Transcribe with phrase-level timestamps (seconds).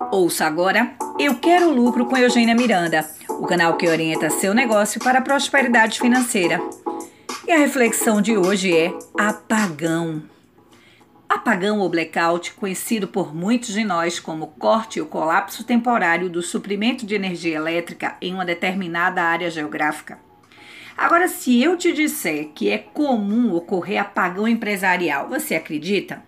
[0.00, 5.20] Ouça agora Eu Quero Lucro com Eugênia Miranda, o canal que orienta seu negócio para
[5.20, 6.60] a prosperidade financeira.
[7.46, 10.22] E a reflexão de hoje é apagão.
[11.28, 17.06] Apagão ou blackout, conhecido por muitos de nós como corte ou colapso temporário do suprimento
[17.06, 20.18] de energia elétrica em uma determinada área geográfica.
[20.96, 26.22] Agora, se eu te disser que é comum ocorrer apagão empresarial, você acredita?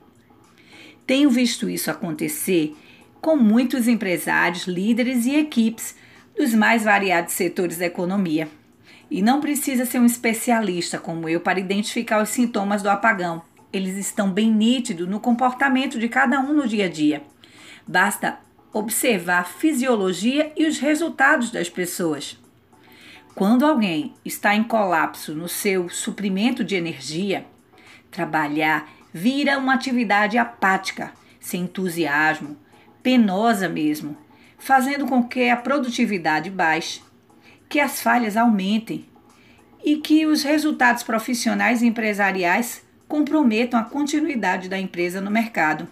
[1.06, 2.76] Tenho visto isso acontecer
[3.20, 5.96] com muitos empresários, líderes e equipes
[6.36, 8.48] dos mais variados setores da economia.
[9.10, 13.42] E não precisa ser um especialista como eu para identificar os sintomas do apagão.
[13.72, 17.22] Eles estão bem nítidos no comportamento de cada um no dia a dia.
[17.86, 18.38] Basta
[18.72, 22.38] observar a fisiologia e os resultados das pessoas.
[23.34, 27.46] Quando alguém está em colapso no seu suprimento de energia,
[28.10, 32.56] trabalhar vira uma atividade apática, sem entusiasmo,
[33.06, 34.16] penosa mesmo,
[34.58, 37.00] fazendo com que a produtividade baixe,
[37.68, 39.06] que as falhas aumentem
[39.84, 45.86] e que os resultados profissionais e empresariais comprometam a continuidade da empresa no mercado,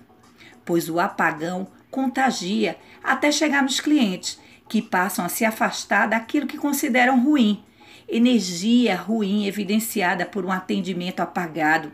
[0.64, 6.58] pois o apagão contagia até chegar nos clientes, que passam a se afastar daquilo que
[6.58, 7.62] consideram ruim.
[8.08, 11.92] Energia ruim evidenciada por um atendimento apagado,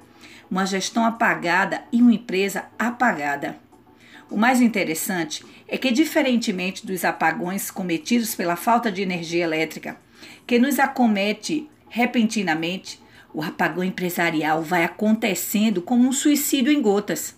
[0.51, 3.69] uma gestão apagada e uma empresa apagada.
[4.31, 9.97] O mais interessante é que, diferentemente dos apagões cometidos pela falta de energia elétrica,
[10.47, 13.03] que nos acomete repentinamente,
[13.35, 17.37] o apagão empresarial vai acontecendo como um suicídio em gotas.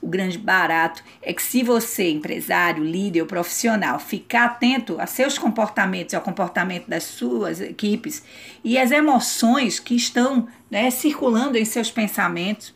[0.00, 5.38] O grande barato é que, se você, empresário, líder ou profissional, ficar atento a seus
[5.38, 8.22] comportamentos e ao comportamento das suas equipes
[8.64, 12.74] e as emoções que estão né, circulando em seus pensamentos,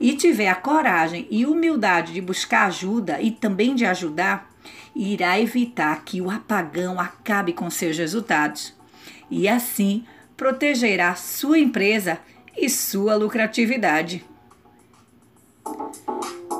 [0.00, 4.50] e tiver a coragem e humildade de buscar ajuda e também de ajudar,
[4.96, 8.74] irá evitar que o apagão acabe com seus resultados
[9.30, 10.04] e assim
[10.36, 12.18] protegerá sua empresa
[12.56, 14.24] e sua lucratividade.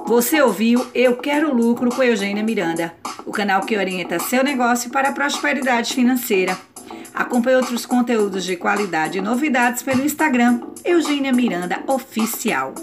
[0.06, 2.92] Você ouviu Eu Quero Lucro com Eugênia Miranda,
[3.25, 6.59] o canal que orienta seu negócio para a prosperidade financeira.
[7.15, 12.75] Acompanhe outros conteúdos de qualidade e novidades pelo Instagram Eugênia Miranda Oficial.